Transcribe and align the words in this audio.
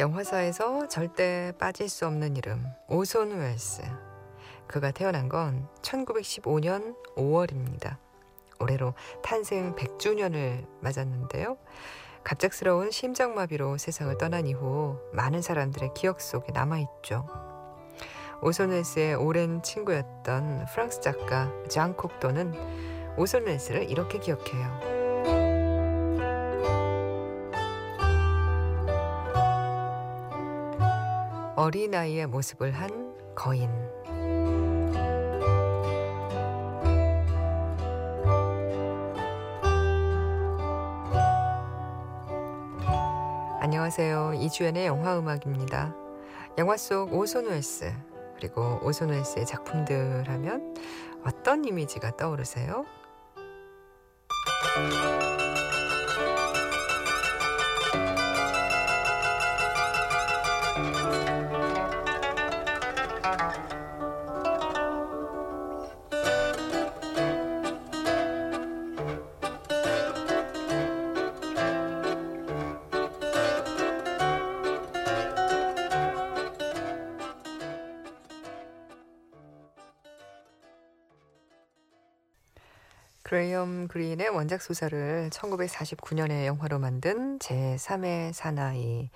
영화사에서 0.00 0.88
절대 0.88 1.52
빠질 1.58 1.90
수 1.90 2.06
없는 2.06 2.34
이름 2.38 2.64
오손 2.88 3.38
웰스. 3.38 3.82
그가 4.66 4.92
태어난 4.92 5.28
건 5.28 5.68
1915년 5.82 6.96
5월입니다. 7.16 7.98
올해로 8.60 8.94
탄생 9.22 9.74
100주년을 9.74 10.66
맞았는데요. 10.80 11.58
갑작스러운 12.24 12.90
심장마비로 12.90 13.76
세상을 13.76 14.16
떠난 14.16 14.46
이후 14.46 14.98
많은 15.12 15.42
사람들의 15.42 15.90
기억 15.94 16.22
속에 16.22 16.50
남아있죠. 16.52 17.26
오손 18.40 18.70
웰스의 18.70 19.16
오랜 19.16 19.62
친구였던 19.62 20.64
프랑스 20.72 21.02
작가 21.02 21.52
장 21.68 21.94
콕도는 21.94 22.54
오손 23.18 23.44
웰스를 23.44 23.90
이렇게 23.90 24.18
기억해요. 24.18 24.99
어린아이의 31.60 32.26
모습을 32.28 32.70
한 32.70 33.14
거인. 33.34 33.68
안녕하세요. 43.60 44.32
이주연의 44.36 44.86
영화음악입니다. 44.86 45.94
영화 46.56 46.78
속 46.78 47.12
오손 47.12 47.48
웰스, 47.48 47.92
그리고 48.36 48.80
오손 48.82 49.10
웰스의 49.10 49.44
작품들 49.44 50.30
하면 50.30 50.74
어떤 51.26 51.66
이미지가 51.66 52.16
떠오르세요? 52.16 52.86
그레이엄 83.40 83.88
그린의 83.88 84.28
원작 84.28 84.60
소설을 84.60 85.30
1949년에 85.32 86.44
영화로 86.44 86.78
만든 86.78 87.38
제3의 87.38 88.34
사나이 88.34 89.08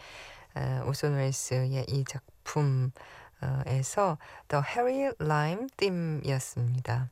어, 0.55 0.83
오손 0.89 1.17
웰스의 1.17 1.85
이 1.89 2.05
작품에서 2.07 4.17
The 4.49 4.65
Harry 4.67 5.12
Lime 5.21 5.67
Theme이었습니다. 5.77 7.11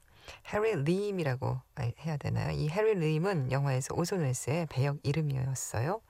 해리 0.55 0.85
림이라고 0.85 1.61
해야 1.99 2.17
되나요? 2.17 2.51
이 2.53 2.71
해리 2.71 2.95
림은 2.95 3.53
영화에서 3.53 3.95
오손 3.95 4.21
웰스의 4.21 4.69
배역 4.71 4.97
이름이었어요. 5.03 6.01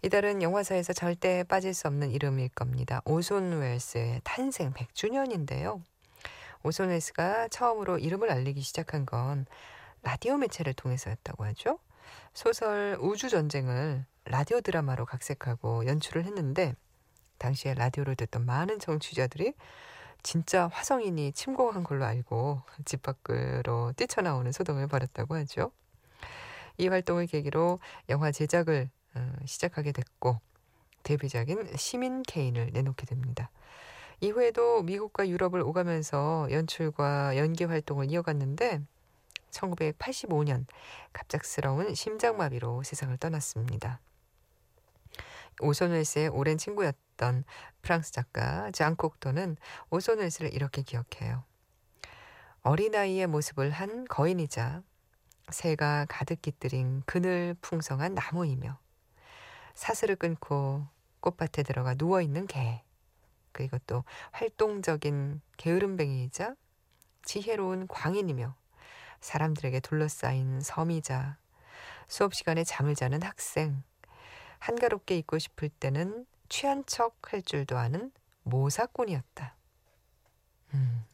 이달은 0.00 0.40
영화사에서 0.40 0.94
절대 0.94 1.44
빠질 1.44 1.74
수 1.74 1.86
없는 1.86 2.12
이름일 2.12 2.48
겁니다. 2.54 3.02
오손 3.04 3.60
웰스의 3.60 4.22
탄생 4.24 4.72
100주년인데요. 4.72 5.82
오손 6.62 6.88
웰스가 6.88 7.48
처음으로 7.48 7.98
이름을 7.98 8.30
알리기 8.30 8.62
시작한 8.62 9.04
건 9.04 9.44
라디오 10.02 10.36
매체를 10.36 10.74
통해서였다고 10.74 11.44
하죠. 11.46 11.78
소설 12.34 12.96
우주전쟁을 13.00 14.04
라디오 14.24 14.60
드라마로 14.60 15.06
각색하고 15.06 15.86
연출을 15.86 16.24
했는데 16.24 16.74
당시에 17.38 17.74
라디오를 17.74 18.16
듣던 18.16 18.44
많은 18.44 18.78
정취자들이 18.78 19.54
진짜 20.22 20.68
화성인이 20.68 21.32
침공한 21.32 21.84
걸로 21.84 22.04
알고 22.04 22.60
집 22.84 23.02
밖으로 23.02 23.92
뛰쳐나오는 23.96 24.50
소동을 24.52 24.88
벌였다고 24.88 25.36
하죠. 25.36 25.70
이 26.76 26.88
활동을 26.88 27.26
계기로 27.26 27.78
영화 28.08 28.30
제작을 28.30 28.90
어, 29.14 29.32
시작하게 29.46 29.92
됐고 29.92 30.40
데뷔작인 31.02 31.76
시민 31.76 32.22
케인을 32.22 32.70
내놓게 32.72 33.06
됩니다. 33.06 33.50
이후에도 34.20 34.82
미국과 34.82 35.28
유럽을 35.28 35.60
오가면서 35.60 36.48
연출과 36.50 37.36
연기 37.36 37.64
활동을 37.64 38.10
이어갔는데 38.10 38.82
1985년 39.50 40.66
갑작스러운 41.12 41.94
심장마비로 41.94 42.82
세상을 42.82 43.16
떠났습니다. 43.18 44.00
오손 45.60 45.90
웰스의 45.90 46.28
오랜 46.28 46.56
친구였던 46.56 47.44
프랑스 47.82 48.12
작가 48.12 48.70
장 48.70 48.94
콕도는 48.96 49.56
오손 49.90 50.18
웰스를 50.18 50.54
이렇게 50.54 50.82
기억해요. 50.82 51.44
어린아이의 52.62 53.26
모습을 53.26 53.70
한 53.70 54.04
거인이자 54.04 54.82
새가 55.50 56.06
가득 56.08 56.42
깃들인 56.42 57.02
그늘 57.06 57.56
풍성한 57.60 58.14
나무이며 58.14 58.78
사슬을 59.74 60.16
끊고 60.16 60.86
꽃밭에 61.20 61.62
들어가 61.62 61.94
누워있는 61.96 62.46
개 62.46 62.82
그리고 63.52 63.78
또 63.86 64.04
활동적인 64.32 65.40
게으름뱅이이자 65.56 66.54
지혜로운 67.24 67.88
광인이며 67.88 68.54
사람들에게 69.20 69.80
둘러싸인 69.80 70.60
섬이자 70.60 71.36
수업 72.08 72.34
시간에 72.34 72.64
잠을 72.64 72.94
자는 72.94 73.22
학생, 73.22 73.82
한가롭게 74.58 75.16
있고 75.18 75.38
싶을 75.38 75.68
때는 75.68 76.26
취한 76.48 76.84
척 76.86 77.32
할 77.32 77.42
줄도 77.42 77.76
아는 77.76 78.10
모사꾼이었다. 78.44 79.54
음. 80.74 81.04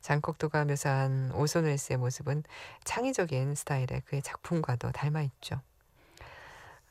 장콕도가 0.00 0.64
묘사한 0.64 1.32
오손 1.32 1.64
웰스의 1.64 1.98
모습은 1.98 2.44
창의적인 2.84 3.54
스타일의 3.54 4.02
그의 4.06 4.22
작품과도 4.22 4.92
닮아있죠. 4.92 5.60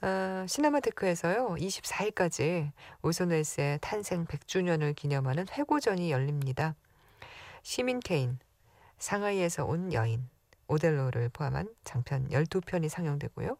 어, 0.02 0.46
시네마테크에서요 0.48 1.56
24일까지 1.56 2.72
오손 3.02 3.30
웰스의 3.30 3.80
탄생 3.82 4.26
100주년을 4.26 4.96
기념하는 4.96 5.48
회고전이 5.50 6.12
열립니다. 6.12 6.76
시민 7.64 8.00
케인, 8.00 8.38
상하이에서 8.98 9.66
온 9.66 9.94
여인, 9.94 10.28
오델로를 10.68 11.30
포함한 11.30 11.74
장편 11.84 12.30
12편이 12.30 12.90
상영되고요. 12.90 13.58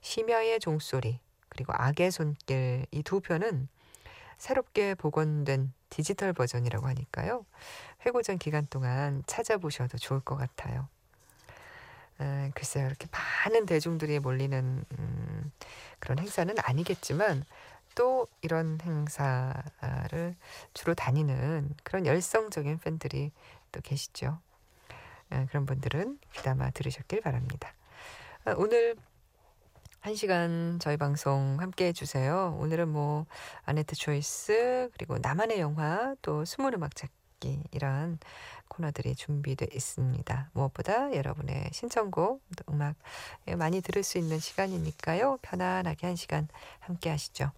심야의 0.00 0.60
종소리, 0.60 1.20
그리고 1.48 1.72
악의 1.76 2.10
손길 2.10 2.86
이 2.90 3.02
두 3.02 3.20
편은 3.20 3.68
새롭게 4.38 4.94
복원된 4.94 5.72
디지털 5.88 6.32
버전이라고 6.32 6.86
하니까요. 6.88 7.46
회고전 8.04 8.38
기간 8.38 8.66
동안 8.68 9.22
찾아보셔도 9.26 9.98
좋을 9.98 10.20
것 10.20 10.36
같아요. 10.36 10.88
에, 12.20 12.50
글쎄요, 12.54 12.86
이렇게 12.86 13.06
많은 13.10 13.66
대중들이 13.66 14.18
몰리는 14.18 14.84
음, 14.98 15.52
그런 15.98 16.18
행사는 16.18 16.54
아니겠지만 16.58 17.44
또 17.94 18.26
이런 18.42 18.78
행사를 18.82 20.36
주로 20.74 20.94
다니는 20.94 21.74
그런 21.82 22.06
열성적인 22.06 22.78
팬들이 22.78 23.32
또 23.72 23.80
계시죠. 23.80 24.38
에, 25.32 25.46
그런 25.46 25.66
분들은 25.66 26.18
귀담아 26.34 26.70
들으셨길 26.70 27.20
바랍니다. 27.20 27.74
아, 28.44 28.54
오늘 28.56 28.96
한 30.00 30.14
시간 30.14 30.78
저희 30.80 30.96
방송 30.96 31.56
함께 31.58 31.86
해주세요. 31.86 32.56
오늘은 32.60 32.88
뭐 32.88 33.26
아네트 33.64 33.96
초이스 33.96 34.90
그리고 34.92 35.18
나만의 35.18 35.58
영화 35.58 36.14
또 36.22 36.44
숨은 36.44 36.74
음악 36.74 36.94
찾기 36.94 37.64
이런 37.72 38.20
코너들이 38.68 39.16
준비되어 39.16 39.66
있습니다. 39.72 40.50
무엇보다 40.52 41.12
여러분의 41.12 41.70
신청곡 41.72 42.40
음악 42.70 42.94
많이 43.56 43.80
들을 43.80 44.04
수 44.04 44.18
있는 44.18 44.38
시간이니까요. 44.38 45.38
편안하게 45.42 46.06
한 46.06 46.14
시간 46.14 46.46
함께 46.78 47.10
하시죠. 47.10 47.50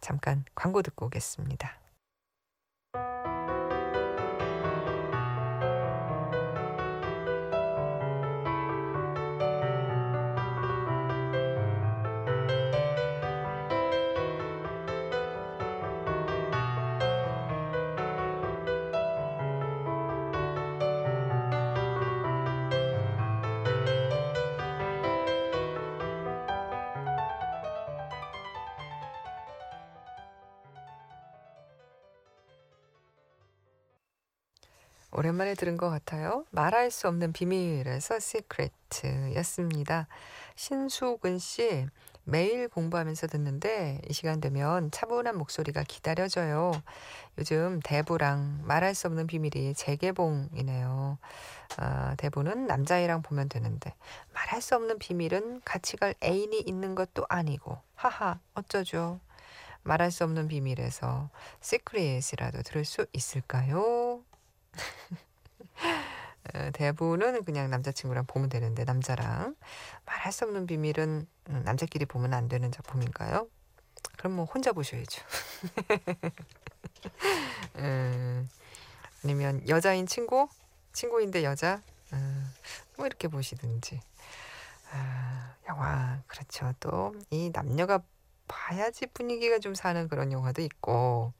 잠깐 0.00 0.44
광고 0.54 0.80
듣고 0.80 1.06
오겠습니다. 1.06 1.81
들은 35.62 35.76
것 35.76 35.90
같아요. 35.90 36.44
말할 36.50 36.90
수 36.90 37.06
없는 37.06 37.32
비밀에서 37.32 38.18
시크레트였습니다. 38.18 40.08
신수근 40.56 41.38
씨 41.38 41.86
매일 42.24 42.68
공부하면서 42.68 43.28
듣는데 43.28 44.00
이 44.08 44.12
시간 44.12 44.40
되면 44.40 44.90
차분한 44.90 45.38
목소리가 45.38 45.84
기다려져요. 45.84 46.72
요즘 47.38 47.78
대부랑 47.84 48.62
말할 48.64 48.96
수 48.96 49.06
없는 49.06 49.28
비밀이 49.28 49.74
재개봉이네요. 49.74 51.18
아, 51.76 52.16
대부는 52.16 52.66
남자애랑 52.66 53.22
보면 53.22 53.48
되는데 53.48 53.94
말할 54.34 54.60
수 54.60 54.74
없는 54.74 54.98
비밀은 54.98 55.60
같이 55.64 55.96
갈 55.96 56.16
애인이 56.24 56.60
있는 56.60 56.96
것도 56.96 57.24
아니고 57.28 57.78
하하 57.94 58.40
어쩌죠. 58.54 59.20
말할 59.84 60.10
수 60.10 60.24
없는 60.24 60.48
비밀에서 60.48 61.30
시크릿이라도 61.60 62.62
들을 62.62 62.84
수 62.84 63.06
있을까요? 63.12 64.24
어, 66.54 66.70
대부는 66.72 67.44
그냥 67.44 67.70
남자친구랑 67.70 68.26
보면 68.26 68.48
되는데 68.48 68.84
남자랑 68.84 69.54
말할 70.06 70.32
수 70.32 70.44
없는 70.44 70.66
비밀은 70.66 71.26
음, 71.50 71.62
남자끼리 71.64 72.06
보면 72.06 72.34
안 72.34 72.48
되는 72.48 72.70
작품인가요? 72.72 73.48
그럼 74.18 74.34
뭐 74.36 74.44
혼자 74.44 74.72
보셔야죠. 74.72 75.22
음, 77.76 78.48
아니면 79.24 79.66
여자인 79.68 80.06
친구, 80.06 80.48
친구인데 80.92 81.44
여자, 81.44 81.80
음, 82.12 82.52
뭐 82.96 83.06
이렇게 83.06 83.28
보시든지. 83.28 84.00
아, 84.92 85.54
영화 85.68 86.20
그렇죠. 86.26 86.72
또 86.80 87.12
이 87.30 87.50
남녀가 87.52 88.00
봐야지 88.48 89.06
분위기가 89.06 89.58
좀 89.58 89.74
사는 89.74 90.08
그런 90.08 90.32
영화도 90.32 90.60
있고 90.62 90.92
뭐 90.92 91.32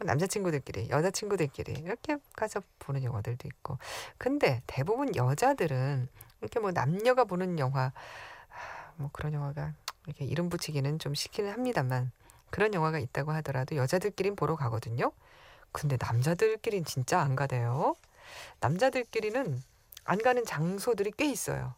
남자친구들끼리, 0.00 0.90
여자친구들끼리 0.90 1.72
이렇게 1.72 2.18
가서 2.34 2.60
보는 2.80 3.04
영화들도 3.04 3.48
있고. 3.48 3.78
근데 4.18 4.62
대부분 4.66 5.14
여자들은 5.16 6.08
이렇게 6.40 6.60
뭐 6.60 6.72
남녀가 6.72 7.24
보는 7.24 7.58
영화, 7.58 7.92
뭐 8.96 9.10
그런 9.12 9.32
영화가 9.32 9.72
이렇게 10.06 10.24
이름 10.24 10.48
붙이기는 10.48 10.98
좀 10.98 11.14
시키는 11.14 11.52
합니다만 11.52 12.10
그런 12.50 12.74
영화가 12.74 12.98
있다고 12.98 13.32
하더라도 13.32 13.76
여자들끼리는 13.76 14.36
보러 14.36 14.56
가거든요. 14.56 15.12
근데 15.72 15.96
남자들끼리는 16.00 16.84
진짜 16.84 17.20
안 17.20 17.36
가대요. 17.36 17.94
남자들끼리는 18.60 19.62
안 20.04 20.18
가는 20.18 20.44
장소들이 20.44 21.12
꽤 21.16 21.26
있어요. 21.30 21.74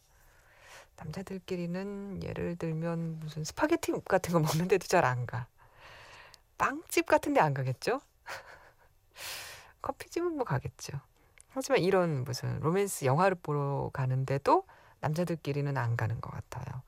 남자들끼리는 0.97 2.23
예를 2.25 2.57
들면 2.57 3.21
무슨 3.21 3.45
스파게티 3.45 3.93
같은 4.05 4.33
거 4.33 4.41
먹는데도 4.41 4.87
잘 4.87 5.05
안 5.05 5.27
가. 5.27 5.47
빵집 6.59 7.07
같은 7.07 7.35
데 7.35 7.41
안 7.41 7.55
가겠죠? 7.55 8.01
커피집은 9.83 10.37
뭐 10.37 10.45
가겠죠. 10.45 11.01
하지만 11.51 11.81
이런 11.81 12.25
무슨 12.25 12.61
로맨스 12.61 13.05
영화를 13.05 13.37
보러 13.43 13.91
가는데도 13.93 14.65
남자들끼리는 15.01 15.77
안 15.77 15.97
가는 15.97 16.21
것 16.21 16.31
같아요. 16.31 16.83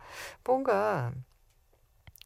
뭔가 0.44 1.12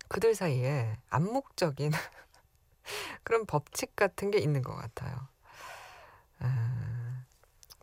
그들 0.09 0.35
사이에 0.35 0.97
암묵적인 1.11 1.93
그런 3.23 3.47
법칙 3.47 3.97
같은 3.97 4.31
게 4.31 4.39
있는 4.39 4.63
것 4.63 4.75
같아요. 4.75 5.15
아, 6.41 7.25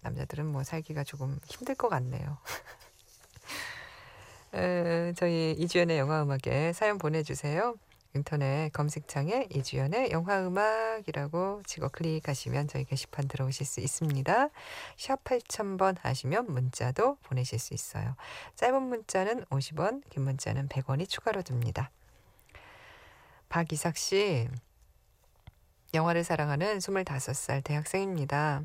남자들은 0.01 0.45
뭐 0.45 0.63
살기가 0.63 1.03
조금 1.03 1.39
힘들 1.45 1.75
것 1.75 1.89
같네요. 1.89 2.37
에, 4.53 5.13
저희 5.15 5.55
이주연의 5.57 5.97
영화 5.97 6.21
음악에 6.23 6.73
사연 6.73 6.97
보내주세요. 6.97 7.75
인터넷 8.13 8.69
검색창에 8.73 9.47
이주연의 9.51 10.11
영화음악이라고 10.11 11.61
치고 11.65 11.89
클릭하시면 11.89 12.67
저희 12.67 12.83
게시판 12.83 13.27
들어오실 13.27 13.65
수 13.65 13.79
있습니다. 13.79 14.49
샵 14.97 15.23
8000번 15.23 15.97
하시면 16.01 16.51
문자도 16.51 17.17
보내실 17.23 17.59
수 17.59 17.73
있어요. 17.73 18.15
짧은 18.55 18.81
문자는 18.81 19.45
50원, 19.45 20.03
긴 20.09 20.23
문자는 20.23 20.67
100원이 20.67 21.07
추가로 21.07 21.41
듭니다. 21.41 21.91
박이삭 23.49 23.97
씨, 23.97 24.47
영화를 25.93 26.23
사랑하는 26.23 26.79
25살 26.79 27.63
대학생입니다. 27.63 28.63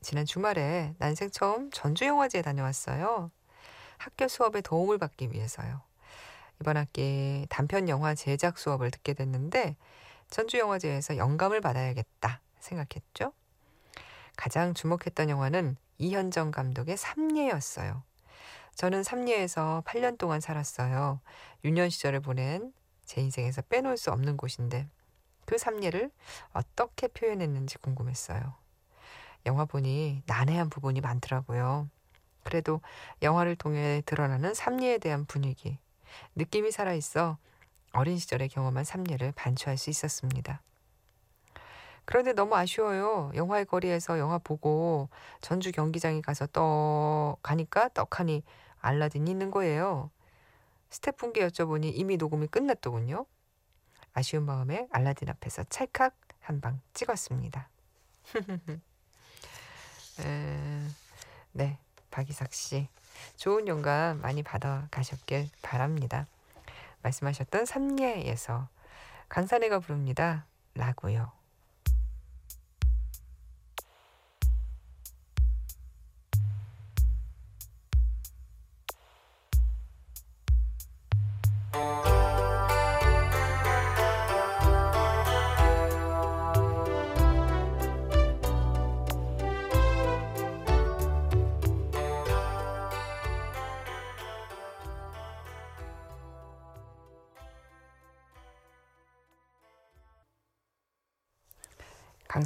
지난 0.00 0.24
주말에 0.24 0.94
난생 0.98 1.30
처음 1.30 1.70
전주영화제에 1.70 2.42
다녀왔어요. 2.42 3.30
학교 3.96 4.28
수업에 4.28 4.60
도움을 4.60 4.98
받기 4.98 5.32
위해서요. 5.32 5.87
이번 6.60 6.76
학기 6.76 7.46
단편 7.48 7.88
영화 7.88 8.14
제작 8.14 8.58
수업을 8.58 8.90
듣게 8.90 9.14
됐는데 9.14 9.76
전주영화제에서 10.30 11.16
영감을 11.16 11.60
받아야겠다 11.60 12.40
생각했죠. 12.58 13.32
가장 14.36 14.74
주목했던 14.74 15.30
영화는 15.30 15.76
이현정 15.98 16.50
감독의 16.50 16.96
삼례였어요. 16.96 18.02
저는 18.74 19.02
삼례에서 19.02 19.82
8년 19.86 20.18
동안 20.18 20.40
살았어요. 20.40 21.20
유년 21.64 21.90
시절을 21.90 22.20
보낸 22.20 22.72
제 23.04 23.20
인생에서 23.20 23.62
빼놓을 23.62 23.96
수 23.96 24.12
없는 24.12 24.36
곳인데 24.36 24.86
그 25.44 25.58
삼례를 25.58 26.10
어떻게 26.52 27.08
표현했는지 27.08 27.78
궁금했어요. 27.78 28.54
영화 29.46 29.64
보니 29.64 30.22
난해한 30.26 30.70
부분이 30.70 31.00
많더라고요. 31.00 31.88
그래도 32.44 32.80
영화를 33.22 33.56
통해 33.56 34.02
드러나는 34.06 34.54
삼례에 34.54 34.98
대한 34.98 35.24
분위기, 35.24 35.78
느낌이 36.36 36.70
살아있어 36.70 37.38
어린 37.92 38.18
시절의 38.18 38.48
경험한 38.50 38.84
삼례를 38.84 39.32
반추할 39.32 39.76
수 39.78 39.90
있었습니다. 39.90 40.60
그런데 42.04 42.32
너무 42.32 42.54
아쉬워요. 42.56 43.30
영화의 43.34 43.66
거리에서 43.66 44.18
영화 44.18 44.38
보고 44.38 45.08
전주 45.40 45.72
경기장에 45.72 46.20
가서 46.22 46.46
떡 46.46 47.38
가니까 47.42 47.88
떡하니 47.90 48.42
알라딘이 48.80 49.30
있는 49.30 49.50
거예요. 49.50 50.10
스태프분께 50.90 51.46
여쭤보니 51.48 51.92
이미 51.94 52.16
녹음이 52.16 52.46
끝났더군요. 52.46 53.26
아쉬운 54.14 54.44
마음에 54.44 54.88
알라딘 54.90 55.28
앞에서 55.28 55.64
찰칵 55.64 56.14
한 56.40 56.60
방 56.62 56.80
찍었습니다. 56.94 57.68
에, 60.20 60.82
네, 61.52 61.78
박이삭 62.10 62.52
씨. 62.54 62.88
좋은 63.36 63.68
영감 63.68 64.20
많이 64.20 64.42
받아 64.42 64.88
가셨길 64.90 65.48
바랍니다. 65.62 66.26
말씀하셨던 67.02 67.66
삼례에서 67.66 68.68
강산해가 69.28 69.78
부릅니다. 69.80 70.46
라고요. 70.74 71.37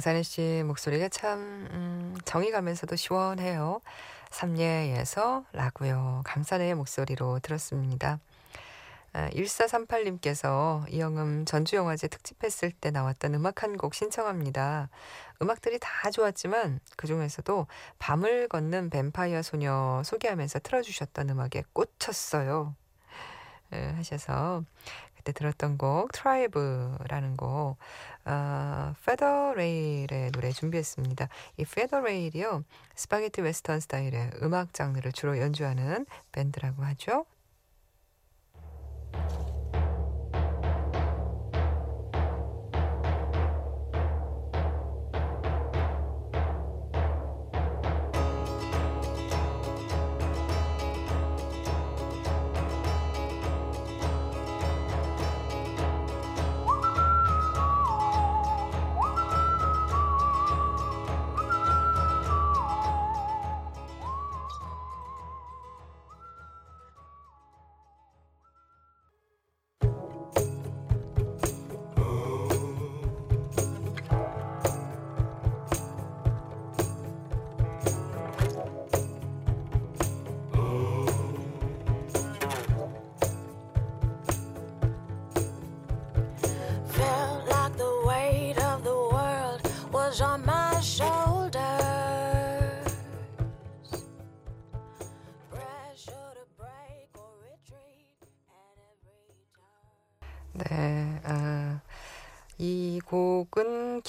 강산희 0.03 0.23
씨 0.23 0.63
목소리가 0.65 1.07
참 1.07 1.39
음, 1.71 2.13
정이 2.25 2.51
가면서도 2.51 2.97
시원해요. 2.97 3.79
삼례에서 4.31 5.45
라고요. 5.53 6.23
강산의 6.25 6.75
목소리로 6.75 7.39
들었습니다. 7.39 8.19
아, 9.13 9.29
1438님께서 9.29 10.83
이영음 10.91 11.45
전주영화제 11.45 12.09
특집했을 12.09 12.71
때 12.73 12.91
나왔던 12.91 13.33
음악 13.35 13.63
한 13.63 13.77
곡 13.77 13.93
신청합니다. 13.93 14.89
음악들이 15.41 15.79
다 15.79 16.11
좋았지만 16.11 16.81
그 16.97 17.07
중에서도 17.07 17.67
밤을 17.97 18.49
걷는 18.49 18.89
뱀파이어 18.89 19.41
소녀 19.41 20.01
소개하면서 20.03 20.59
틀어주셨던 20.59 21.29
음악에 21.29 21.63
꽂혔어요. 21.71 22.75
에, 23.71 23.91
하셔서 23.91 24.65
그때 25.23 25.31
들었던 25.31 25.77
곡 25.77 26.11
Tribe라는 26.11 27.37
곡 27.37 27.77
어, 28.25 28.93
Federale의 29.05 30.31
노래 30.31 30.51
준비했습니다. 30.51 31.29
이 31.57 31.65
Federale이요 31.65 32.63
스파게티 32.95 33.41
웨스턴 33.41 33.79
스타일의 33.79 34.31
음악 34.41 34.73
장르를 34.73 35.13
주로 35.13 35.37
연주하는 35.37 36.05
밴드라고 36.33 36.83
하죠. 36.83 37.25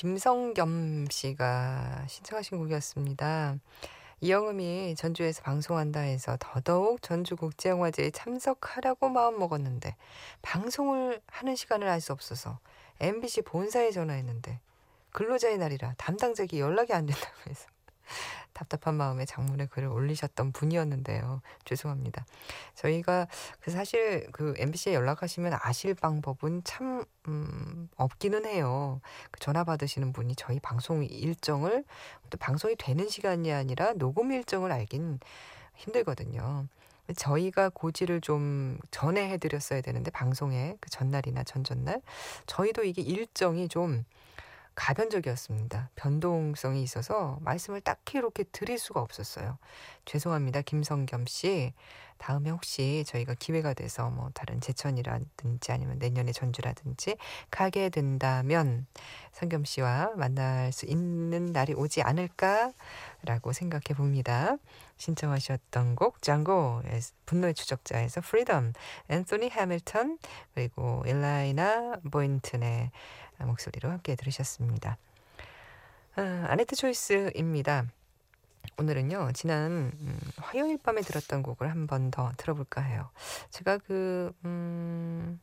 김성겸 0.04 1.06
씨가 1.10 2.04
신청하신 2.08 2.58
곡이었습니다. 2.58 3.56
이영음이 4.20 4.96
전주에서 4.96 5.40
방송한다 5.40 6.00
해서 6.00 6.36
더더욱 6.38 7.00
전주국제영화제에 7.00 8.10
참석하라고 8.10 9.08
마음먹었는데 9.08 9.96
방송을 10.42 11.22
하는 11.26 11.56
시간을 11.56 11.88
알 11.88 12.02
수 12.02 12.12
없어서 12.12 12.58
MBC 13.00 13.42
본사에 13.42 13.92
전화했는데 13.92 14.60
근로자의 15.12 15.56
날이라 15.56 15.94
담당자에게 15.96 16.60
연락이 16.60 16.92
안 16.92 17.06
된다고 17.06 17.34
해서 17.48 17.66
답답한 18.52 18.94
마음에 18.94 19.24
장문에 19.24 19.66
글을 19.66 19.88
올리셨던 19.88 20.52
분이었는데요. 20.52 21.42
죄송합니다. 21.64 22.24
저희가 22.74 23.26
그 23.60 23.70
사실 23.70 24.28
그 24.32 24.54
MBC에 24.56 24.94
연락하시면 24.94 25.58
아실 25.60 25.94
방법은 25.94 26.62
참 26.64 27.04
음, 27.28 27.88
없기는 27.96 28.46
해요. 28.46 29.00
그 29.30 29.40
전화 29.40 29.64
받으시는 29.64 30.12
분이 30.12 30.36
저희 30.36 30.60
방송 30.60 31.04
일정을 31.04 31.84
또 32.30 32.38
방송이 32.38 32.76
되는 32.76 33.08
시간이 33.08 33.52
아니라 33.52 33.92
녹음 33.94 34.32
일정을 34.32 34.70
알긴 34.72 35.20
힘들거든요. 35.74 36.66
저희가 37.16 37.68
고지를 37.68 38.20
좀 38.20 38.78
전에 38.90 39.28
해드렸어야 39.30 39.82
되는데 39.82 40.10
방송에 40.10 40.76
그 40.80 40.88
전날이나 40.90 41.44
전전날 41.44 42.00
저희도 42.46 42.84
이게 42.84 43.02
일정이 43.02 43.68
좀 43.68 44.04
가변적이었습니다. 44.74 45.90
변동성이 45.94 46.82
있어서 46.82 47.38
말씀을 47.42 47.80
딱히 47.80 48.18
이렇게 48.18 48.44
드릴 48.44 48.78
수가 48.78 49.00
없었어요. 49.00 49.58
죄송합니다. 50.04 50.62
김성겸 50.62 51.26
씨. 51.26 51.72
다음에 52.18 52.50
혹시 52.50 53.04
저희가 53.06 53.34
기회가 53.34 53.74
돼서 53.74 54.08
뭐 54.10 54.30
다른 54.34 54.60
제천이라든지 54.60 55.72
아니면 55.72 55.98
내년에 55.98 56.32
전주라든지 56.32 57.16
가게 57.50 57.88
된다면 57.88 58.86
성겸 59.32 59.64
씨와 59.64 60.12
만날 60.16 60.72
수 60.72 60.86
있는 60.86 61.46
날이 61.46 61.74
오지 61.74 62.02
않을까라고 62.02 63.52
생각해 63.52 63.94
봅니다. 63.96 64.56
신청하셨던 64.96 65.96
곡 65.96 66.22
장고 66.22 66.82
분노의 67.26 67.54
추적자에서 67.54 68.20
Freedom 68.20 68.72
앤소니 69.08 69.50
해밀턴 69.50 70.18
그리고 70.54 71.02
일라이나 71.06 71.96
보인튼의 72.10 72.90
목소리로 73.40 73.90
함께 73.90 74.14
들으셨습니다. 74.14 74.96
아, 76.16 76.46
아네트 76.48 76.76
초이스입니다. 76.76 77.86
오늘은요, 78.78 79.30
지난 79.34 79.92
음, 80.00 80.20
화요일 80.38 80.78
밤에 80.78 81.00
들었던 81.02 81.42
곡을 81.42 81.70
한 81.70 81.86
번 81.86 82.10
더 82.10 82.32
들어볼까 82.36 82.80
해요. 82.82 83.10
제가 83.50 83.78
그, 83.78 84.32
음, 84.44 85.40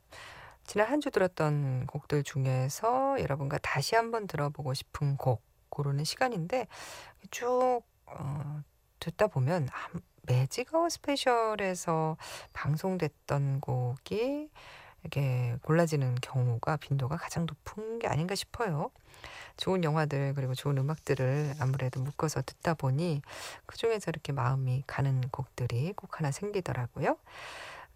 지난 0.66 0.88
한 0.88 1.00
주 1.02 1.12
들었던 1.12 1.86
곡들 1.88 2.24
중에서 2.24 3.18
여러분과 3.22 3.58
다시 3.60 3.96
한번 3.96 4.28
들어보고 4.28 4.74
싶은 4.74 5.18
곡, 5.18 5.44
고르는 5.70 6.04
시간인데, 6.04 6.68
쭉, 7.32 7.82
어, 8.06 8.62
듣다 9.00 9.28
보면, 9.28 9.70
매직아워 10.24 10.90
스페셜에서 10.90 12.18
방송됐던 12.54 13.62
곡이 13.62 14.50
이렇게 15.02 15.56
골라지는 15.64 16.16
경우가 16.22 16.78
빈도가 16.78 17.18
가장 17.18 17.46
높은 17.46 18.00
게 18.00 18.08
아닌가 18.08 18.36
싶어요. 18.36 18.92
좋은 19.58 19.84
영화들 19.84 20.34
그리고 20.34 20.54
좋은 20.54 20.78
음악들을 20.78 21.56
아무래도 21.60 22.02
묶어서 22.02 22.42
듣다 22.42 22.74
보니 22.74 23.22
그 23.66 23.78
중에서 23.78 24.10
이렇게 24.10 24.32
마음이 24.32 24.84
가는 24.88 25.22
곡들이 25.32 25.94
꼭 25.96 26.20
하나 26.20 26.32
생기더라고요. 26.32 27.18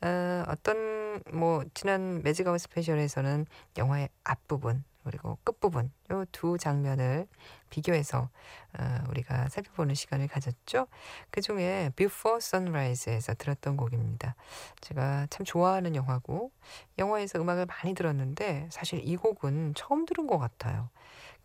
어, 0.01 0.43
어떤 0.47 1.23
뭐 1.31 1.63
지난 1.73 2.21
매직아웃 2.23 2.59
스페셜에서는 2.59 3.45
영화의 3.77 4.09
앞부분 4.23 4.83
그리고 5.05 5.37
끝부분 5.43 5.91
요 6.11 6.25
두 6.31 6.57
장면을 6.57 7.27
비교해서 7.69 8.29
어, 8.77 9.03
우리가 9.09 9.47
살펴보는 9.49 9.95
시간을 9.95 10.27
가졌죠. 10.27 10.87
그 11.29 11.41
중에 11.41 11.91
Before 11.95 12.37
Sunrise에서 12.37 13.35
들었던 13.35 13.77
곡입니다. 13.77 14.35
제가 14.81 15.27
참 15.29 15.45
좋아하는 15.45 15.95
영화고 15.95 16.51
영화에서 16.97 17.39
음악을 17.39 17.65
많이 17.67 17.93
들었는데 17.93 18.67
사실 18.71 19.01
이 19.07 19.15
곡은 19.15 19.73
처음 19.75 20.05
들은 20.05 20.27
것 20.27 20.37
같아요. 20.37 20.89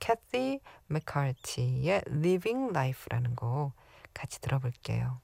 캐티 0.00 0.60
맥카티의 0.88 2.02
Living 2.08 2.70
Life라는 2.70 3.36
곡 3.36 3.72
같이 4.14 4.40
들어볼게요. 4.40 5.20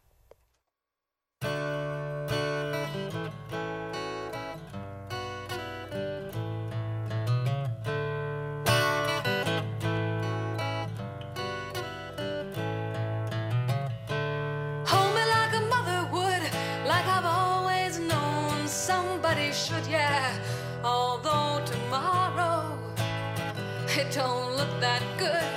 Don't 24.16 24.56
look 24.56 24.80
that 24.80 25.02
good. 25.18 25.52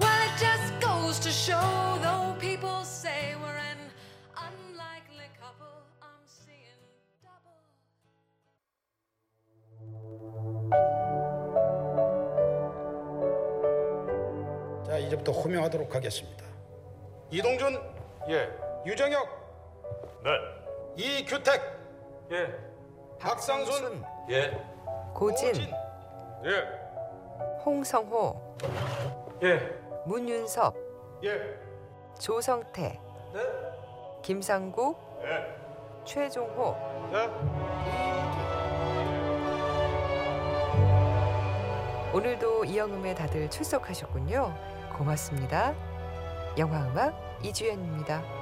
Well, 0.00 0.20
it 0.26 0.34
just 0.36 0.74
goes 0.80 1.20
to 1.20 1.30
show, 1.30 1.98
though 2.02 2.34
people 2.40 2.82
say 2.82 3.36
we're 3.40 3.62
an 3.70 3.78
unlikely 4.34 5.30
couple, 5.38 5.70
I'm 6.02 6.26
seeing 6.26 6.82
double. 7.22 7.62
자, 14.84 14.98
이제부터 14.98 15.30
호명하도록 15.30 15.94
하겠습니다. 15.94 16.44
이동준, 17.30 17.80
예. 18.30 18.48
유정혁, 18.84 19.28
네. 20.24 20.30
이규택, 20.96 21.62
예. 22.32 22.52
박상순, 23.20 24.02
예. 24.30 24.50
고진, 25.14 25.50
오진, 25.50 25.81
예. 26.44 26.64
홍성호, 27.64 28.56
예. 29.44 29.60
문윤섭, 30.06 30.74
예. 31.22 31.40
조성태, 32.18 33.00
네. 33.32 33.40
김상국, 34.22 34.98
예. 35.22 36.04
최종호, 36.04 36.76
네. 37.12 37.28
오늘도 42.12 42.64
이영음에 42.64 43.14
다들 43.14 43.48
출석하셨군요. 43.48 44.52
고맙습니다. 44.98 45.74
영화음악 46.58 47.14
이주연입니다. 47.42 48.41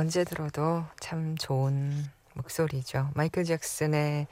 언제 0.00 0.24
들어도 0.24 0.82
참 0.98 1.36
좋은 1.36 1.92
목소리죠. 2.32 3.10
마이클 3.12 3.44
잭슨의 3.44 4.28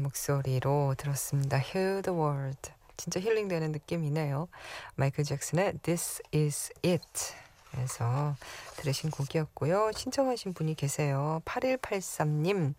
목소리로 0.00 0.94
들었습니다. 0.98 1.56
Hear 1.56 2.02
the 2.02 2.14
World. 2.14 2.70
진짜 2.98 3.18
힐링되는 3.18 3.72
느낌이네요. 3.72 4.46
마이클 4.94 5.24
잭슨의 5.24 5.78
This 5.82 6.22
Is 6.34 6.70
It 6.84 7.34
그래서 7.70 8.36
들으신 8.76 9.10
곡이었고요. 9.10 9.92
신청하신 9.92 10.52
분이 10.52 10.74
계세요. 10.74 11.40
8183님. 11.46 12.74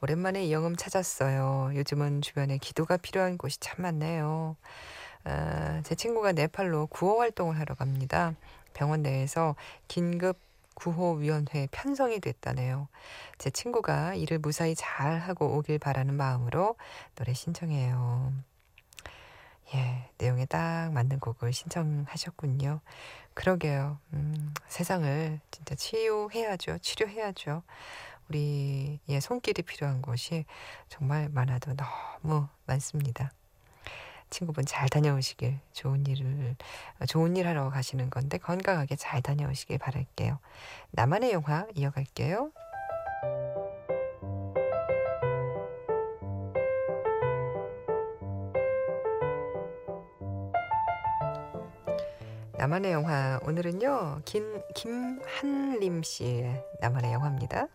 오랜만에 0.00 0.46
이영음 0.46 0.76
찾았어요. 0.76 1.72
요즘은 1.74 2.22
주변에 2.22 2.56
기도가 2.56 2.96
필요한 2.96 3.36
곳이 3.36 3.60
참 3.60 3.82
많네요. 3.82 4.56
아, 5.24 5.82
제 5.84 5.94
친구가 5.94 6.32
네팔로 6.32 6.86
구호 6.86 7.20
활동을 7.20 7.58
하러 7.60 7.74
갑니다. 7.74 8.32
병원 8.72 9.02
내에서 9.02 9.56
긴급 9.88 10.42
구호위원회 10.74 11.68
편성이 11.70 12.20
됐다네요. 12.20 12.88
제 13.38 13.50
친구가 13.50 14.14
일을 14.14 14.38
무사히 14.38 14.74
잘 14.74 15.18
하고 15.18 15.56
오길 15.56 15.78
바라는 15.78 16.14
마음으로 16.14 16.76
노래 17.14 17.32
신청해요. 17.32 18.32
예, 19.74 20.10
내용에 20.18 20.46
딱 20.46 20.92
맞는 20.92 21.20
곡을 21.20 21.52
신청하셨군요. 21.52 22.80
그러게요. 23.34 23.98
음, 24.12 24.54
세상을 24.68 25.40
진짜 25.50 25.74
치유해야죠. 25.74 26.78
치료해야죠. 26.78 27.62
우리 28.28 29.00
예, 29.08 29.20
손길이 29.20 29.62
필요한 29.62 30.02
곳이 30.02 30.44
정말 30.88 31.28
많아도 31.28 31.74
너무 31.74 32.48
많습니다. 32.66 33.32
친구분 34.34 34.66
잘 34.66 34.88
다녀오시길 34.88 35.60
좋은 35.72 36.04
일을 36.06 36.56
좋은 37.06 37.36
일 37.36 37.46
하러 37.46 37.70
가시는 37.70 38.10
건데 38.10 38.36
건강하게 38.36 38.96
잘 38.96 39.22
다녀오시길 39.22 39.78
바랄게요. 39.78 40.40
나만의 40.90 41.30
영화 41.30 41.68
이어갈게요. 41.76 42.50
나만의 52.58 52.90
영화 52.90 53.38
오늘은요 53.44 54.22
김 54.24 54.60
김한림 54.74 56.02
씨의 56.02 56.60
나만의 56.80 57.12
영화입니다. 57.12 57.68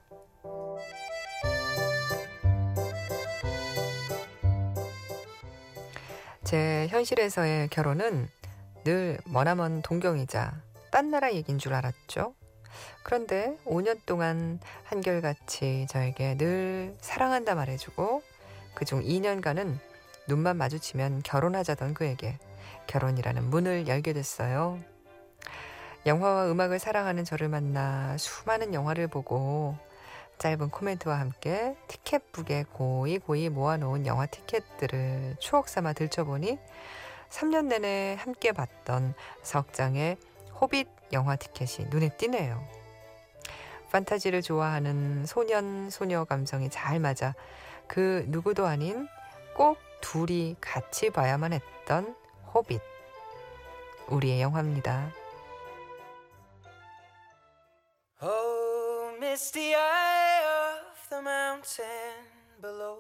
제 6.49 6.87
현실에서의 6.89 7.67
결혼은 7.67 8.27
늘 8.83 9.19
머나먼 9.25 9.83
동경이자 9.83 10.51
딴 10.89 11.11
나라 11.11 11.31
얘기인 11.31 11.59
줄 11.59 11.75
알았죠. 11.75 12.33
그런데 13.03 13.55
5년 13.65 14.03
동안 14.07 14.59
한결같이 14.83 15.85
저에게 15.87 16.37
늘 16.37 16.97
사랑한다 17.01 17.53
말해주고 17.53 18.23
그중 18.73 19.03
2년간은 19.03 19.77
눈만 20.27 20.57
마주치면 20.57 21.21
결혼하자던 21.21 21.93
그에게 21.93 22.39
결혼이라는 22.87 23.47
문을 23.51 23.87
열게 23.87 24.13
됐어요. 24.13 24.79
영화와 26.07 26.49
음악을 26.49 26.79
사랑하는 26.79 27.25
저를 27.25 27.47
만나 27.47 28.17
수많은 28.17 28.73
영화를 28.73 29.07
보고 29.07 29.77
짧은 30.39 30.69
코멘트와 30.69 31.19
함께 31.19 31.75
티켓북에 31.89 32.63
고이 32.71 33.19
고이 33.19 33.49
모아놓은 33.49 34.07
영화 34.07 34.25
티켓들을 34.25 35.35
추억 35.39 35.67
삼아 35.67 35.93
들춰보니 35.93 36.57
3년 37.29 37.65
내내 37.65 38.15
함께 38.17 38.53
봤던 38.53 39.13
석장의 39.43 40.17
호빗 40.59 40.87
영화 41.11 41.35
티켓이 41.35 41.89
눈에 41.89 42.09
띄네요. 42.17 42.65
판타지를 43.91 44.41
좋아하는 44.41 45.25
소년, 45.25 45.89
소녀 45.89 46.23
감성이 46.23 46.69
잘 46.69 46.99
맞아 46.99 47.35
그 47.87 48.23
누구도 48.27 48.65
아닌 48.65 49.07
꼭 49.55 49.77
둘이 49.99 50.55
같이 50.61 51.09
봐야만 51.09 51.51
했던 51.51 52.15
호빗. 52.53 52.81
우리의 54.07 54.41
영화입니다. 54.41 55.11
Oh, 58.21 58.68
misty 59.19 59.73
eye 59.75 60.77
of 60.77 61.09
the 61.09 61.21
mountain 61.21 62.25
below. 62.61 62.97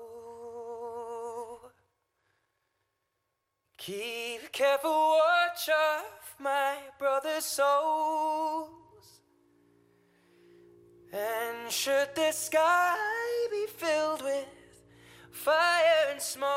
Keep 3.77 4.51
careful 4.51 4.91
watch 4.91 5.69
of 5.69 6.35
my 6.39 6.75
brother's 6.97 7.45
souls. 7.45 9.21
And 11.13 11.71
should 11.71 12.13
the 12.15 12.31
sky 12.31 12.97
be 13.49 13.65
filled 13.77 14.21
with 14.21 14.45
fire 15.31 16.11
and 16.11 16.21
smoke, 16.21 16.49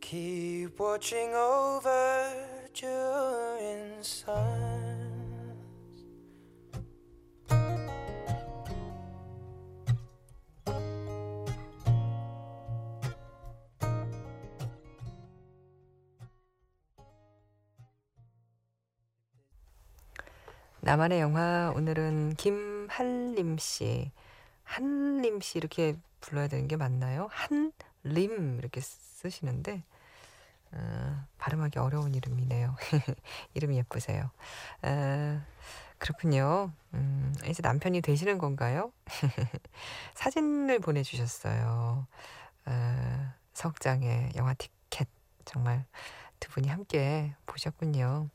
keep 0.00 0.80
watching 0.80 1.34
over 1.34 2.32
during 2.72 4.02
suns. 4.02 4.63
나만의 20.84 21.18
영화 21.18 21.72
오늘은 21.74 22.34
김한림 22.34 23.56
씨, 23.56 24.10
한림 24.64 25.40
씨 25.40 25.56
이렇게 25.56 25.96
불러야 26.20 26.46
되는 26.46 26.68
게 26.68 26.76
맞나요? 26.76 27.30
한림 27.30 28.58
이렇게 28.58 28.82
쓰시는데 28.82 29.82
어, 30.72 31.24
발음하기 31.38 31.78
어려운 31.78 32.14
이름이네요. 32.14 32.76
이름이 33.54 33.78
예쁘세요. 33.78 34.30
아, 34.82 35.42
그렇군요. 35.96 36.70
음, 36.92 37.34
이제 37.46 37.62
남편이 37.62 38.02
되시는 38.02 38.36
건가요? 38.36 38.92
사진을 40.12 40.80
보내주셨어요. 40.80 42.06
아, 42.66 43.34
석장의 43.54 44.32
영화 44.36 44.52
티켓 44.52 45.08
정말 45.46 45.86
두 46.40 46.50
분이 46.50 46.68
함께 46.68 47.34
보셨군요. 47.46 48.28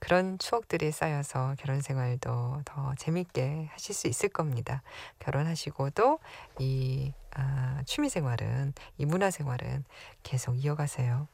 그런 0.00 0.38
추억들이 0.38 0.90
쌓여서 0.90 1.54
결혼 1.58 1.80
생활도 1.80 2.62
더 2.64 2.94
재밌게 2.98 3.68
하실 3.70 3.94
수 3.94 4.08
있을 4.08 4.28
겁니다. 4.28 4.82
결혼하시고도 5.20 6.18
이 6.58 7.12
아, 7.32 7.82
취미 7.86 8.08
생활은, 8.08 8.72
이 8.98 9.06
문화 9.06 9.30
생활은 9.30 9.84
계속 10.22 10.56
이어가세요. 10.56 11.28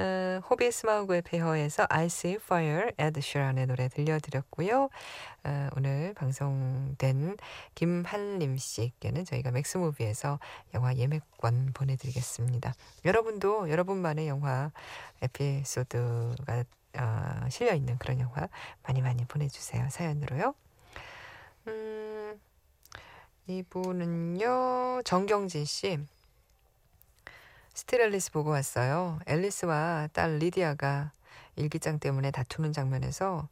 어, 0.00 0.40
호빗 0.48 0.70
스마우그의 0.70 1.22
폐허에서 1.22 1.86
I 1.88 2.04
See 2.06 2.36
Fire, 2.36 2.92
에드 2.98 3.20
슈란의 3.20 3.66
노래 3.66 3.88
들려드렸고요. 3.88 4.88
어, 5.44 5.68
오늘 5.76 6.14
방송된 6.14 7.36
김한림 7.74 8.58
씨께는 8.58 9.24
저희가 9.24 9.50
맥스무비에서 9.50 10.38
영화 10.74 10.94
예매권 10.94 11.72
보내드리겠습니다. 11.74 12.74
여러분도 13.04 13.70
여러분만의 13.70 14.28
영화 14.28 14.70
에피소드가 15.20 16.62
어, 16.96 17.48
실려 17.50 17.74
있는 17.74 17.98
그런 17.98 18.20
영화 18.20 18.48
많이 18.82 19.02
많이 19.02 19.24
보내주세요. 19.24 19.88
사연으로요. 19.90 20.54
음, 21.68 22.40
이분은요 23.46 25.02
정경진 25.04 25.64
씨. 25.64 25.98
스틸 27.74 28.00
앨리스 28.00 28.32
보고 28.32 28.50
왔어요. 28.50 29.20
앨리스와 29.26 30.08
딸 30.12 30.38
리디아가 30.38 31.12
일기장 31.56 31.98
때문에 31.98 32.30
다투는 32.30 32.72
장면에서 32.72 33.48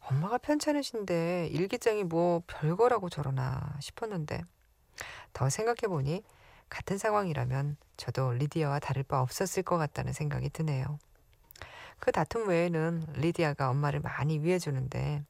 엄마가 0.00 0.38
편찮으신데 0.38 1.48
일기장이 1.52 2.04
뭐 2.04 2.42
별거라고 2.46 3.08
저러나 3.08 3.76
싶었는데 3.80 4.42
더 5.32 5.48
생각해보니 5.48 6.22
같은 6.68 6.98
상황이라면 6.98 7.76
저도 7.96 8.32
리디아와 8.32 8.78
다를 8.78 9.02
바 9.02 9.20
없었을 9.20 9.62
것 9.62 9.78
같다는 9.78 10.12
생각이 10.12 10.50
드네요. 10.50 10.98
그 12.02 12.10
다툼 12.10 12.48
외에는 12.48 13.06
리디아가 13.14 13.70
엄마를 13.70 14.00
많이 14.00 14.40
위해주는데 14.40 15.22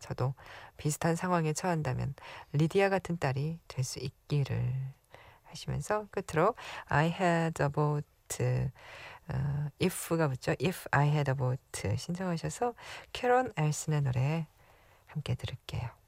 저도 0.00 0.34
비슷한 0.76 1.14
상황에 1.14 1.52
처한다면 1.52 2.14
리디아 2.52 2.88
같은 2.88 3.16
딸이 3.16 3.60
될 3.68 3.84
수 3.84 4.00
있기를 4.00 4.74
하시면서 5.44 6.08
끝으로 6.10 6.56
I 6.86 7.06
had 7.06 7.62
a 7.62 7.68
boat 7.68 8.06
어, 9.28 9.68
if가 9.80 10.26
붙죠. 10.26 10.56
If 10.60 10.88
I 10.90 11.06
had 11.06 11.30
a 11.30 11.36
boat 11.36 11.96
신청하셔서 11.96 12.74
캐런 13.12 13.52
앨슨의 13.56 14.02
노래 14.02 14.48
함께 15.06 15.36
들을게요. 15.36 15.99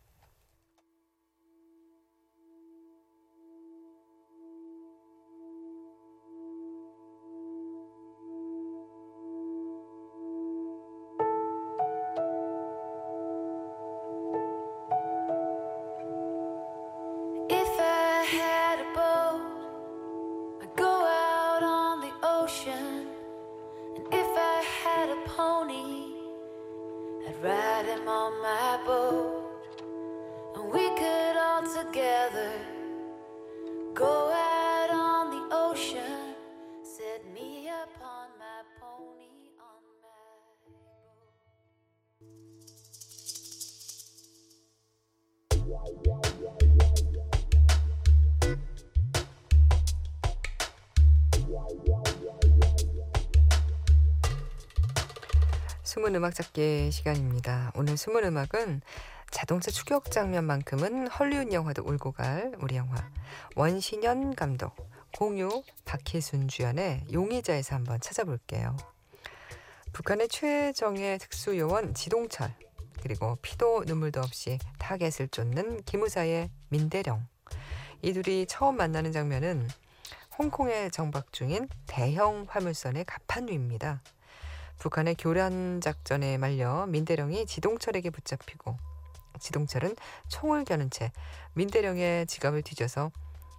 Set 37.13 37.27
me 37.33 37.69
upon 37.69 38.31
my 38.39 38.63
pony 38.81 39.51
on. 39.61 39.83
숨은 55.83 56.15
음악 56.15 56.35
찾기 56.35 56.91
시간입니다. 56.93 57.73
오늘 57.75 57.99
숨은 57.99 58.25
음악은 58.25 58.81
자동차 59.31 59.71
추격 59.71 60.11
장면만큼은 60.11 61.09
헐리우드 61.09 61.53
영화도 61.53 61.83
울고 61.83 62.13
갈 62.13 62.53
우리 62.61 62.77
영화 62.77 63.11
원신연 63.57 64.35
감독, 64.35 64.75
공유, 65.17 65.63
박희순 65.85 66.49
주연의 66.49 67.05
용의자에서 67.13 67.77
한번 67.77 68.01
찾아볼게요. 68.01 68.77
북한의 69.93 70.29
최정예 70.29 71.19
특수요원 71.19 71.95
지동철 71.95 72.55
그리고 73.03 73.37
피도 73.43 73.85
눈물도 73.85 74.21
없이 74.21 74.59
타겟을 74.79 75.29
쫓는 75.29 75.83
기무사의 75.85 76.51
민대령 76.71 77.27
이 78.01 78.13
둘이 78.13 78.47
처음 78.47 78.77
만나는 78.77 79.13
장면은 79.13 79.69
홍콩에 80.39 80.89
정박 80.89 81.33
중인 81.33 81.69
대형 81.87 82.47
화물선의 82.49 83.05
갑판 83.05 83.49
위입니다. 83.49 84.03
북한의 84.79 85.17
교란 85.17 85.81
작전에 85.81 86.39
말려 86.39 86.87
민대령이 86.87 87.47
지동철에게 87.47 88.11
붙잡히고 88.11 88.79
지동철은 89.39 89.95
총을 90.29 90.65
겨눈 90.65 90.91
채 90.91 91.13
민대령의 91.53 92.27
지갑을 92.27 92.63
뒤져서 92.63 93.13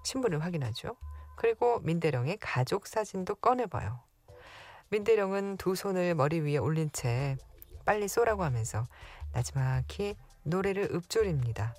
신분을 0.04 0.44
확인하죠. 0.44 0.96
그리고 1.36 1.80
민대령의 1.80 2.38
가족 2.40 2.88
사진도 2.88 3.36
꺼내봐요. 3.36 4.00
민대령은 4.90 5.58
두 5.58 5.76
손을 5.76 6.16
머리 6.16 6.40
위에 6.40 6.58
올린 6.58 6.90
채 6.92 7.36
빨리 7.86 8.08
쏘라고 8.08 8.44
하면서 8.44 8.86
나지막히 9.34 10.16
노래를 10.44 10.90
읊조립니다. 10.94 11.76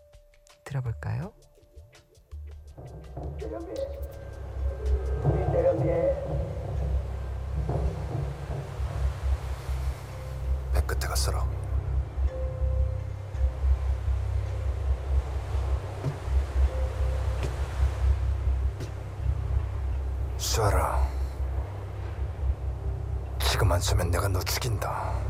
들어볼까요? 0.64 1.32
배끝에가 10.72 11.14
쏴라. 20.54 21.02
지금 23.40 23.72
안 23.72 23.80
쏘면 23.80 24.08
내가 24.12 24.28
너 24.28 24.38
죽인다. 24.40 25.23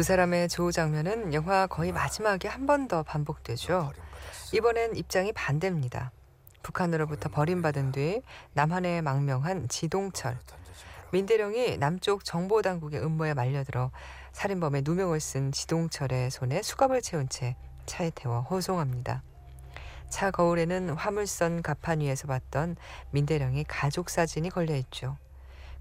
두 0.00 0.04
사람의 0.04 0.48
조우 0.48 0.72
장면은 0.72 1.34
영화 1.34 1.66
거의 1.66 1.92
마지막에 1.92 2.48
한 2.48 2.64
번 2.64 2.88
더 2.88 3.02
반복되죠. 3.02 3.92
이번엔 4.54 4.96
입장이 4.96 5.34
반대입니다. 5.34 6.10
북한으로부터 6.62 7.28
버림받은 7.28 7.92
뒤 7.92 8.22
남한에 8.54 9.02
망명한 9.02 9.68
지동철. 9.68 10.38
민대령이 11.12 11.76
남쪽 11.76 12.24
정보당국의 12.24 13.04
음모에 13.04 13.34
말려들어 13.34 13.90
살인범의 14.32 14.84
누명을 14.86 15.20
쓴 15.20 15.52
지동철의 15.52 16.30
손에 16.30 16.62
수갑을 16.62 17.02
채운 17.02 17.28
채 17.28 17.56
차에 17.84 18.10
태워 18.14 18.40
호송합니다. 18.40 19.22
차 20.08 20.30
거울에는 20.30 20.94
화물선 20.94 21.60
갑판 21.60 22.00
위에서 22.00 22.26
봤던 22.26 22.76
민대령의 23.10 23.66
가족 23.68 24.08
사진이 24.08 24.48
걸려 24.48 24.74
있죠. 24.76 25.18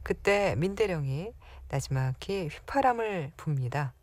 그때 0.04 0.56
민대령이 0.58 1.32
나지막히 1.70 2.50
휘파람을 2.50 3.32
붑니다. 3.38 3.94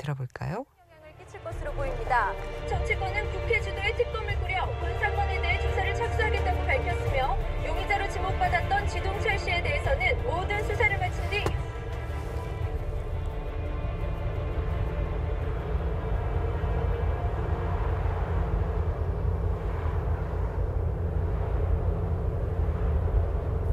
들어볼까요? 0.00 0.64
영향을 0.96 1.16
끼칠 1.18 1.42
것으로 1.44 1.72
보입니다. 1.72 2.32
정치권은 2.68 3.30
국회 3.32 3.60
주도의 3.60 3.94
특검을 3.96 4.38
꾸려 4.40 4.66
본 4.80 4.98
사건에 4.98 5.40
대해 5.40 5.60
조사를 5.60 5.94
착수하겠다고 5.94 6.66
밝혔으며 6.66 7.36
용의자로 7.66 8.08
지목받았던 8.08 8.86
지동철 8.88 9.38
씨에 9.38 9.62
대해서는 9.62 10.22
모든 10.24 10.62
수사를 10.64 10.98
마친 10.98 11.30
뒤 11.30 11.44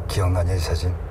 기억나냐 0.08 0.54
이 0.56 0.60
사진? 0.60 1.07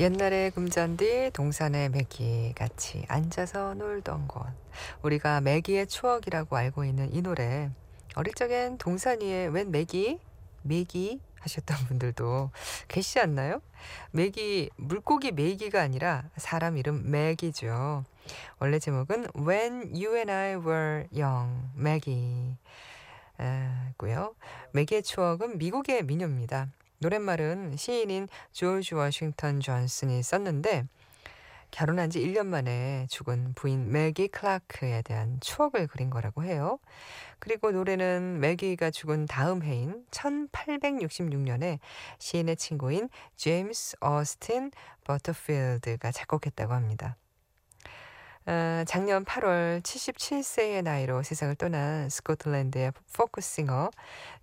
옛날에 0.00 0.48
금잔디 0.48 1.30
동산에 1.34 1.90
매기 1.90 2.54
같이 2.56 3.04
앉아서 3.06 3.74
놀던 3.74 4.28
곳. 4.28 4.46
우리가 5.02 5.42
매기의 5.42 5.88
추억이라고 5.88 6.56
알고 6.56 6.86
있는 6.86 7.12
이 7.12 7.20
노래. 7.20 7.68
어릴 8.14 8.32
적엔 8.32 8.78
동산 8.78 9.20
위에 9.20 9.48
웬 9.48 9.70
매기? 9.70 10.18
매기? 10.62 11.20
하셨던 11.40 11.76
분들도 11.88 12.50
계시지 12.88 13.20
않나요? 13.20 13.60
매기, 14.10 14.70
물고기 14.76 15.32
매기가 15.32 15.82
아니라 15.82 16.30
사람 16.38 16.78
이름 16.78 17.10
매기죠. 17.10 18.06
원래 18.58 18.78
제목은 18.78 19.26
When 19.36 19.92
You 19.92 20.16
and 20.16 20.32
I 20.32 20.54
Were 20.54 21.08
Young, 21.14 21.68
매기. 21.74 22.56
고요. 23.98 24.34
매기의 24.72 25.02
추억은 25.02 25.58
미국의 25.58 26.04
민요입니다. 26.04 26.68
노랫말은 27.00 27.76
시인인 27.76 28.28
조지 28.52 28.94
워싱턴 28.94 29.60
존슨이 29.60 30.22
썼는데 30.22 30.84
결혼한 31.70 32.10
지 32.10 32.20
1년 32.20 32.46
만에 32.46 33.06
죽은 33.08 33.54
부인 33.54 33.90
매기 33.90 34.28
클라크에 34.28 35.02
대한 35.02 35.38
추억을 35.40 35.86
그린 35.86 36.10
거라고 36.10 36.44
해요. 36.44 36.78
그리고 37.38 37.70
노래는 37.70 38.40
매기가 38.40 38.90
죽은 38.90 39.26
다음 39.26 39.62
해인 39.62 40.04
1866년에 40.10 41.78
시인의 42.18 42.56
친구인 42.56 43.08
제임스 43.36 43.96
어스틴 44.00 44.70
버터필드가 45.04 46.12
작곡했다고 46.12 46.74
합니다. 46.74 47.16
아, 48.46 48.84
작년 48.86 49.24
8월 49.24 49.80
77세의 49.82 50.82
나이로 50.82 51.22
세상을 51.22 51.54
떠난 51.54 52.10
스코틀랜드의 52.10 52.92
포크싱어 53.12 53.90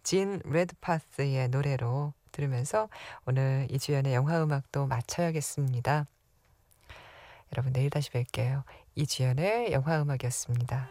진 0.02 0.42
레드파스의 0.46 1.50
노래로 1.50 2.14
들으면서 2.32 2.90
오늘 3.26 3.68
이주연의 3.70 4.14
영화 4.14 4.42
음악도 4.44 4.88
마쳐야겠습니다. 4.88 6.06
여러분 7.54 7.74
내일 7.74 7.90
다시 7.90 8.10
뵐게요. 8.12 8.64
이주연의 8.96 9.72
영화 9.72 10.02
음악이었습니다. 10.02 10.90